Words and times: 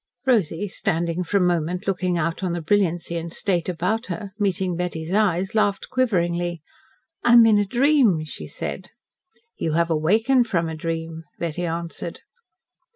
Rosy, 0.25 0.67
standing 0.67 1.23
for 1.23 1.37
a 1.37 1.41
moment 1.41 1.85
looking 1.85 2.17
out 2.17 2.41
on 2.41 2.53
the 2.53 2.61
brilliancy 2.63 3.17
and 3.17 3.31
state 3.31 3.69
about 3.69 4.07
her, 4.07 4.31
meeting 4.39 4.75
Betty's 4.75 5.13
eyes, 5.13 5.53
laughed 5.53 5.91
quiveringly. 5.91 6.63
"I 7.23 7.33
am 7.33 7.45
in 7.45 7.59
a 7.59 7.65
dream," 7.65 8.23
she 8.25 8.47
said. 8.47 8.89
"You 9.57 9.73
have 9.73 9.91
awakened 9.91 10.47
from 10.47 10.67
a 10.69 10.75
dream," 10.75 11.25
Betty 11.37 11.67
answered. 11.67 12.21